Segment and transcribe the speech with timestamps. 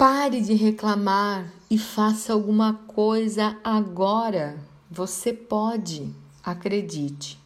[0.00, 4.58] Pare de reclamar e faça alguma coisa agora.
[4.90, 6.10] Você pode,
[6.42, 7.38] acredite.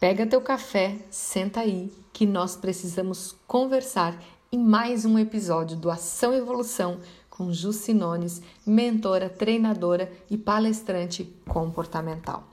[0.00, 4.20] Pega teu café, senta aí, que nós precisamos conversar
[4.50, 6.98] em mais um episódio do Ação Evolução
[7.30, 12.48] com Jucinones, mentora, treinadora e palestrante comportamental.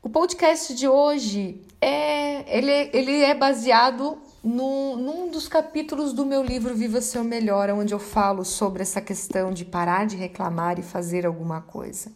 [0.00, 6.44] O podcast de hoje é ele, ele é baseado no, num dos capítulos do meu
[6.44, 10.82] livro Viva Seu Melhor, onde eu falo sobre essa questão de parar de reclamar e
[10.82, 12.12] fazer alguma coisa.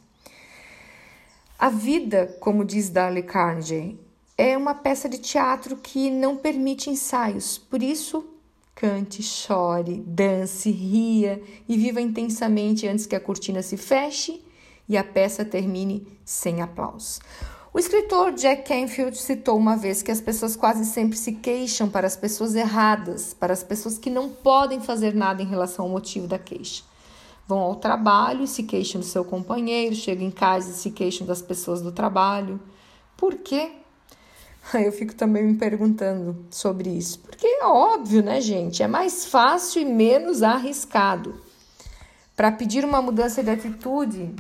[1.59, 3.98] A vida, como diz Dale Carnegie,
[4.37, 7.56] é uma peça de teatro que não permite ensaios.
[7.56, 8.25] Por isso,
[8.75, 14.45] cante, chore, dance, ria e viva intensamente antes que a cortina se feche
[14.87, 17.20] e a peça termine sem aplausos.
[17.79, 22.09] O escritor Jack Canfield citou uma vez que as pessoas quase sempre se queixam para
[22.09, 26.27] as pessoas erradas, para as pessoas que não podem fazer nada em relação ao motivo
[26.27, 26.83] da queixa.
[27.47, 31.25] Vão ao trabalho e se queixam do seu companheiro, chegam em casa e se queixam
[31.25, 32.61] das pessoas do trabalho.
[33.17, 33.70] Por quê?
[34.75, 37.20] Eu fico também me perguntando sobre isso.
[37.20, 38.83] Porque é óbvio, né, gente?
[38.83, 41.41] É mais fácil e menos arriscado.
[42.35, 44.35] Para pedir uma mudança de atitude,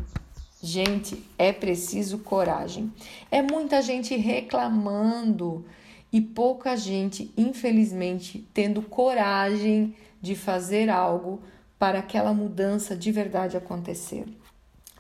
[0.70, 2.92] Gente, é preciso coragem.
[3.30, 5.64] É muita gente reclamando
[6.12, 11.40] e pouca gente, infelizmente, tendo coragem de fazer algo
[11.78, 14.26] para aquela mudança de verdade acontecer.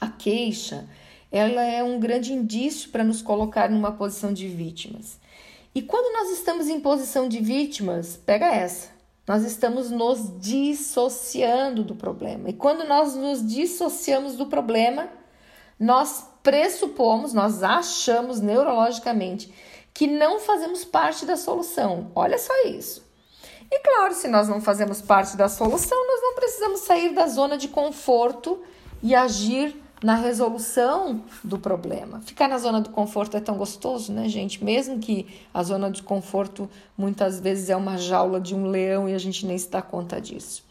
[0.00, 0.88] A queixa,
[1.30, 5.20] ela é um grande indício para nos colocar numa posição de vítimas.
[5.74, 8.88] E quando nós estamos em posição de vítimas, pega essa.
[9.26, 12.48] Nós estamos nos dissociando do problema.
[12.48, 15.17] E quando nós nos dissociamos do problema,
[15.78, 19.52] nós pressupomos, nós achamos neurologicamente
[19.92, 22.10] que não fazemos parte da solução.
[22.14, 23.06] Olha só isso.
[23.70, 27.58] E claro, se nós não fazemos parte da solução, nós não precisamos sair da zona
[27.58, 28.62] de conforto
[29.02, 32.20] e agir na resolução do problema.
[32.20, 34.62] Ficar na zona do conforto é tão gostoso, né, gente?
[34.62, 39.14] Mesmo que a zona de conforto muitas vezes é uma jaula de um leão e
[39.14, 40.64] a gente nem se dá conta disso.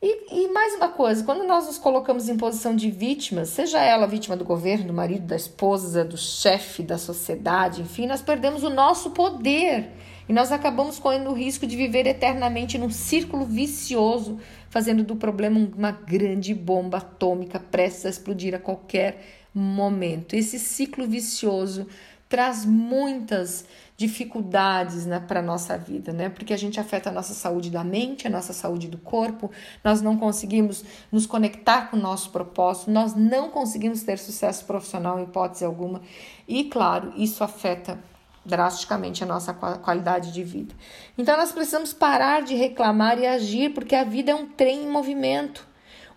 [0.00, 4.06] E, e, mais uma coisa, quando nós nos colocamos em posição de vítima, seja ela
[4.06, 8.70] vítima do governo, do marido, da esposa, do chefe, da sociedade, enfim, nós perdemos o
[8.70, 9.90] nosso poder
[10.28, 14.38] e nós acabamos correndo o risco de viver eternamente num círculo vicioso,
[14.70, 20.36] fazendo do problema uma grande bomba atômica prestes a explodir a qualquer momento.
[20.36, 21.88] Esse ciclo vicioso
[22.28, 23.64] traz muitas
[23.96, 26.28] dificuldades né, para a nossa vida, né?
[26.28, 29.50] Porque a gente afeta a nossa saúde da mente, a nossa saúde do corpo,
[29.82, 35.18] nós não conseguimos nos conectar com o nosso propósito, nós não conseguimos ter sucesso profissional
[35.18, 36.02] em hipótese alguma.
[36.46, 37.98] E, claro, isso afeta
[38.44, 40.74] drasticamente a nossa qualidade de vida.
[41.16, 44.88] Então, nós precisamos parar de reclamar e agir, porque a vida é um trem em
[44.88, 45.68] movimento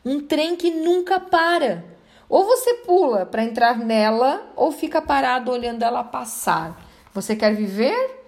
[0.03, 1.83] um trem que nunca para.
[2.31, 6.81] Ou você pula para entrar nela, ou fica parado olhando ela passar.
[7.13, 8.21] Você quer viver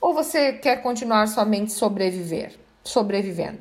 [0.00, 3.58] ou você quer continuar somente sobreviver, sobrevivendo?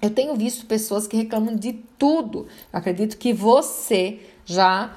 [0.00, 2.46] Eu tenho visto pessoas que reclamam de tudo.
[2.72, 4.94] Eu acredito que você já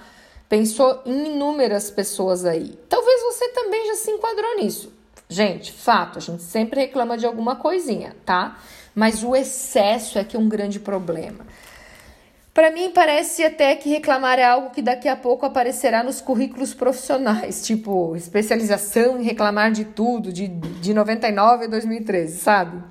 [0.47, 2.77] pensou em inúmeras pessoas aí.
[2.87, 4.93] Talvez você também já se enquadrou nisso.
[5.27, 8.59] Gente, fato, a gente sempre reclama de alguma coisinha, tá?
[8.93, 11.47] Mas o excesso é que é um grande problema.
[12.57, 16.73] Para mim, parece até que reclamar é algo que daqui a pouco aparecerá nos currículos
[16.73, 22.83] profissionais, tipo especialização em reclamar de tudo, de, de 99 a 2013, sabe?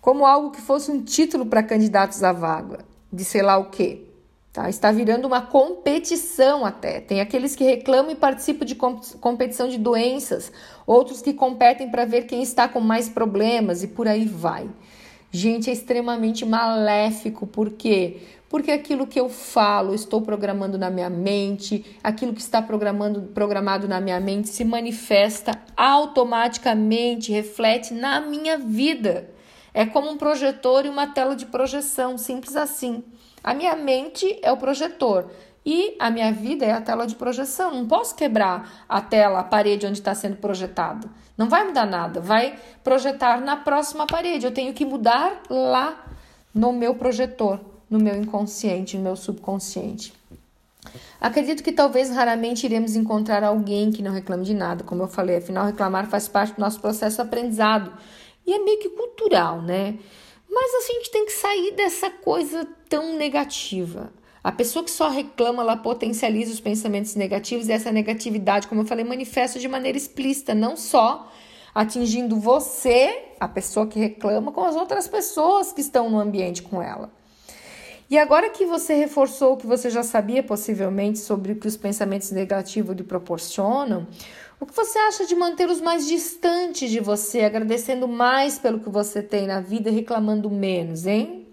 [0.00, 2.78] Como algo que fosse um título para candidatos à vaga,
[3.12, 4.06] de sei lá o quê.
[4.50, 4.70] Tá?
[4.70, 6.98] Está virando uma competição até.
[6.98, 10.50] Tem aqueles que reclamam e participam de competição de doenças,
[10.86, 14.66] outros que competem para ver quem está com mais problemas e por aí vai.
[15.36, 18.18] Gente, é extremamente maléfico, por quê?
[18.48, 23.88] Porque aquilo que eu falo, estou programando na minha mente, aquilo que está programando, programado
[23.88, 29.28] na minha mente se manifesta automaticamente, reflete na minha vida.
[29.74, 33.02] É como um projetor e uma tela de projeção, simples assim.
[33.42, 35.28] A minha mente é o projetor
[35.64, 37.74] e a minha vida é a tela de projeção.
[37.74, 41.08] Não posso quebrar a tela, a parede onde está sendo projetado.
[41.38, 42.20] Não vai mudar nada.
[42.20, 44.44] Vai projetar na próxima parede.
[44.44, 46.04] Eu tenho que mudar lá
[46.54, 47.58] no meu projetor,
[47.88, 50.12] no meu inconsciente, no meu subconsciente.
[51.20, 55.38] Acredito que talvez raramente iremos encontrar alguém que não reclame de nada, como eu falei,
[55.38, 57.90] afinal, reclamar faz parte do nosso processo aprendizado
[58.46, 59.98] e é meio que cultural, né?
[60.48, 64.12] Mas assim, a gente tem que sair dessa coisa tão negativa.
[64.44, 68.86] A pessoa que só reclama, ela potencializa os pensamentos negativos e essa negatividade, como eu
[68.86, 71.32] falei, manifesta de maneira explícita, não só
[71.74, 76.82] atingindo você, a pessoa que reclama com as outras pessoas que estão no ambiente com
[76.82, 77.10] ela.
[78.10, 81.78] E agora que você reforçou o que você já sabia possivelmente sobre o que os
[81.78, 84.06] pensamentos negativos lhe proporcionam,
[84.60, 89.22] o que você acha de mantê-los mais distantes de você, agradecendo mais pelo que você
[89.22, 91.43] tem na vida e reclamando menos, hein?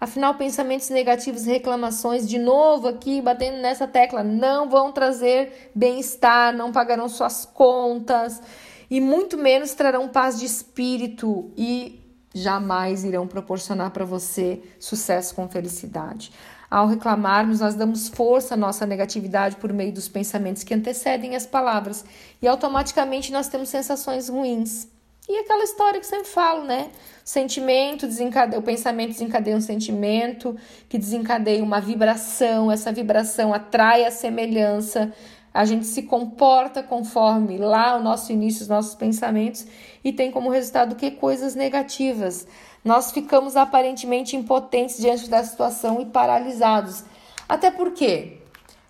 [0.00, 6.56] Afinal, pensamentos negativos e reclamações, de novo aqui batendo nessa tecla, não vão trazer bem-estar,
[6.56, 8.40] não pagarão suas contas
[8.88, 12.00] e muito menos trarão paz de espírito e
[12.32, 16.30] jamais irão proporcionar para você sucesso com felicidade.
[16.70, 21.46] Ao reclamarmos, nós damos força à nossa negatividade por meio dos pensamentos que antecedem as
[21.46, 22.04] palavras
[22.40, 24.86] e automaticamente nós temos sensações ruins.
[25.28, 26.90] E aquela história que sempre falo, né?
[27.22, 30.56] Sentimento desencadeia, o pensamento desencadeia um sentimento,
[30.88, 35.12] que desencadeia uma vibração, essa vibração atrai a semelhança,
[35.52, 39.66] a gente se comporta conforme lá o nosso início, os nossos pensamentos,
[40.02, 42.46] e tem como resultado que coisas negativas.
[42.82, 47.04] Nós ficamos aparentemente impotentes diante da situação e paralisados.
[47.46, 48.38] Até por quê?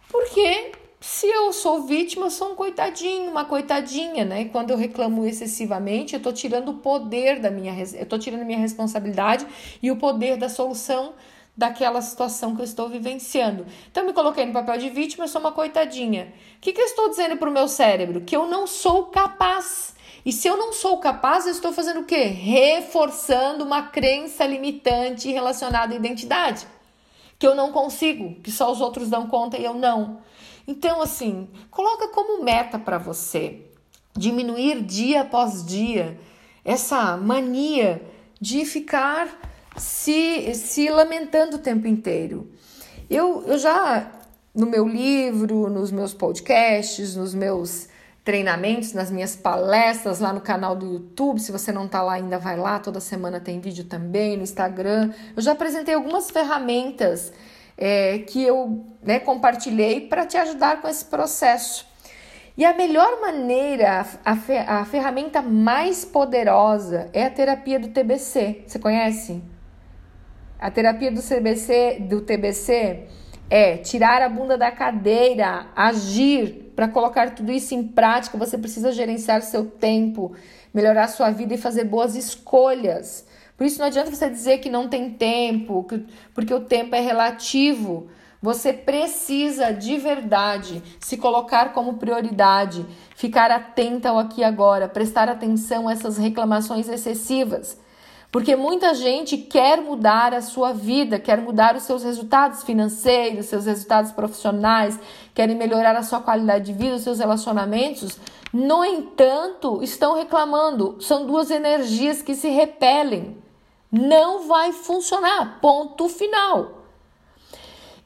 [0.09, 0.73] Porque
[1.19, 4.43] se eu sou vítima, eu sou um coitadinho, uma coitadinha, né?
[4.43, 8.43] E quando eu reclamo excessivamente, eu tô tirando o poder da minha, eu tô tirando
[8.43, 9.45] a minha responsabilidade
[9.83, 11.15] e o poder da solução
[11.57, 13.67] daquela situação que eu estou vivenciando.
[13.91, 16.33] Então, eu me coloquei no papel de vítima, eu sou uma coitadinha.
[16.57, 18.21] O que, que eu estou dizendo para o meu cérebro?
[18.21, 19.97] Que eu não sou capaz.
[20.25, 22.27] E se eu não sou capaz, eu estou fazendo o quê?
[22.27, 26.65] Reforçando uma crença limitante relacionada à identidade.
[27.41, 30.21] Que eu não consigo, que só os outros dão conta e eu não.
[30.69, 33.63] Então, assim, coloca como meta para você
[34.15, 36.21] diminuir dia após dia
[36.63, 38.03] essa mania
[38.39, 39.29] de ficar
[39.79, 42.53] se, se lamentando o tempo inteiro.
[43.09, 44.13] Eu, eu já,
[44.55, 47.89] no meu livro, nos meus podcasts, nos meus
[48.23, 51.41] treinamentos, nas minhas palestras lá no canal do YouTube.
[51.41, 52.79] Se você não está lá ainda, vai lá.
[52.79, 55.15] Toda semana tem vídeo também no Instagram.
[55.35, 57.33] Eu já apresentei algumas ferramentas
[57.79, 61.87] é, que eu né, compartilhei para te ajudar com esse processo.
[62.57, 68.65] E a melhor maneira, a, a ferramenta mais poderosa é a terapia do TBC.
[68.67, 69.41] Você conhece?
[70.59, 73.07] A terapia do CBC, do TBC
[73.49, 78.37] é tirar a bunda da cadeira, agir para colocar tudo isso em prática.
[78.37, 80.33] Você precisa gerenciar seu tempo,
[80.75, 83.25] melhorar sua vida e fazer boas escolhas.
[83.59, 85.85] Por isso não adianta você dizer que não tem tempo,
[86.33, 88.09] porque o tempo é relativo.
[88.41, 95.29] Você precisa de verdade se colocar como prioridade, ficar atenta ao aqui e agora, prestar
[95.29, 97.77] atenção a essas reclamações excessivas.
[98.31, 103.67] Porque muita gente quer mudar a sua vida, quer mudar os seus resultados financeiros, seus
[103.67, 105.01] resultados profissionais,
[105.35, 108.21] querem melhorar a sua qualidade de vida, os seus relacionamentos.
[108.53, 110.97] No entanto, estão reclamando.
[111.01, 113.48] São duas energias que se repelem.
[113.91, 115.59] Não vai funcionar.
[115.61, 116.85] Ponto final.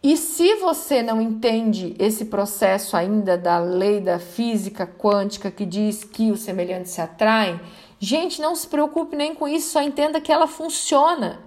[0.02, 6.02] E se você não entende esse processo ainda da lei da física quântica que diz
[6.02, 7.60] que os semelhantes se atraem,
[8.04, 11.38] Gente, não se preocupe nem com isso, só entenda que ela funciona.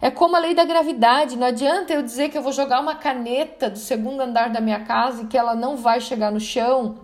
[0.00, 2.96] É como a lei da gravidade, não adianta eu dizer que eu vou jogar uma
[2.96, 6.96] caneta do segundo andar da minha casa e que ela não vai chegar no chão,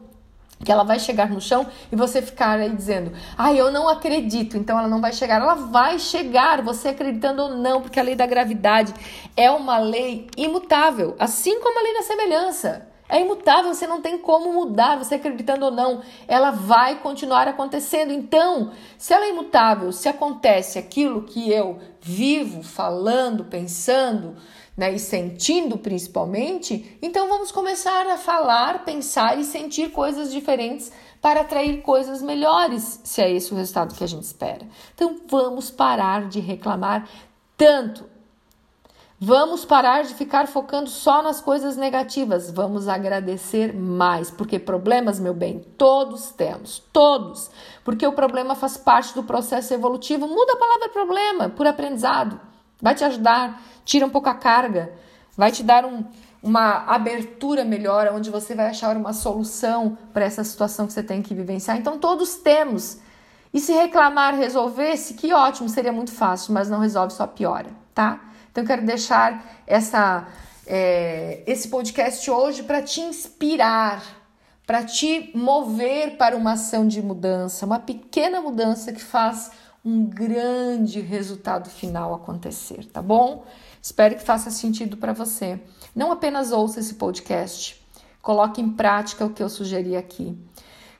[0.64, 4.56] que ela vai chegar no chão e você ficar aí dizendo, ah, eu não acredito,
[4.56, 5.40] então ela não vai chegar.
[5.40, 8.94] Ela vai chegar, você acreditando ou não, porque a lei da gravidade
[9.36, 12.91] é uma lei imutável, assim como a lei da semelhança.
[13.12, 18.10] É imutável, você não tem como mudar, você acreditando ou não, ela vai continuar acontecendo.
[18.10, 24.34] Então, se ela é imutável, se acontece aquilo que eu vivo, falando, pensando,
[24.74, 30.90] né, e sentindo principalmente, então vamos começar a falar, pensar e sentir coisas diferentes
[31.20, 34.66] para atrair coisas melhores, se é esse o resultado que a gente espera.
[34.94, 37.06] Então vamos parar de reclamar
[37.58, 38.10] tanto
[39.24, 45.32] Vamos parar de ficar focando só nas coisas negativas, vamos agradecer mais, porque problemas, meu
[45.32, 47.48] bem, todos temos, todos.
[47.84, 50.26] Porque o problema faz parte do processo evolutivo.
[50.26, 52.40] Muda a palavra problema por aprendizado,
[52.80, 54.92] vai te ajudar, tira um pouco a carga,
[55.36, 56.04] vai te dar um,
[56.42, 61.22] uma abertura melhor, onde você vai achar uma solução para essa situação que você tem
[61.22, 61.76] que vivenciar.
[61.76, 62.98] Então, todos temos.
[63.54, 68.31] E se reclamar resolvesse, que ótimo, seria muito fácil, mas não resolve, só piora, tá?
[68.52, 70.28] Então, eu quero deixar essa,
[70.66, 74.04] é, esse podcast hoje para te inspirar,
[74.66, 79.50] para te mover para uma ação de mudança, uma pequena mudança que faz
[79.82, 83.46] um grande resultado final acontecer, tá bom?
[83.80, 85.58] Espero que faça sentido para você.
[85.96, 87.82] Não apenas ouça esse podcast,
[88.20, 90.38] coloque em prática o que eu sugeri aqui.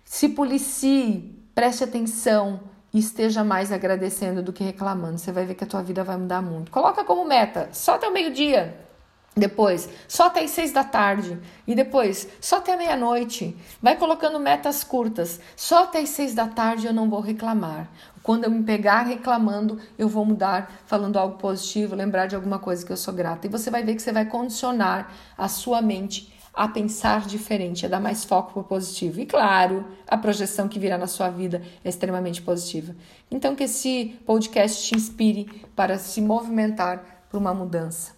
[0.02, 5.18] Se policie, preste atenção e esteja mais agradecendo do que reclamando.
[5.18, 6.70] Você vai ver que a tua vida vai mudar muito.
[6.70, 8.76] Coloca como meta, só até o meio-dia.
[9.34, 11.38] Depois, só até as seis da tarde.
[11.66, 13.56] E depois, só até meia-noite.
[13.80, 15.40] Vai colocando metas curtas.
[15.56, 17.88] Só até as seis da tarde eu não vou reclamar.
[18.22, 22.84] Quando eu me pegar reclamando, eu vou mudar, falando algo positivo, lembrar de alguma coisa
[22.84, 23.46] que eu sou grata.
[23.46, 27.88] E você vai ver que você vai condicionar a sua mente a pensar diferente, a
[27.88, 29.21] dar mais foco para o positivo.
[29.21, 32.94] E claro, a projeção que virá na sua vida é extremamente positiva.
[33.30, 38.12] Então, que esse podcast te inspire para se movimentar para uma mudança.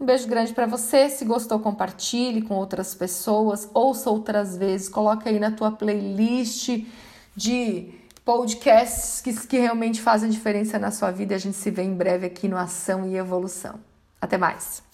[0.00, 1.08] Um beijo grande para você.
[1.08, 6.84] Se gostou, compartilhe com outras pessoas, ouça outras vezes, coloque aí na tua playlist
[7.36, 7.92] de
[8.24, 11.34] podcasts que, que realmente fazem diferença na sua vida.
[11.34, 13.78] A gente se vê em breve aqui no Ação e Evolução.
[14.20, 14.93] Até mais!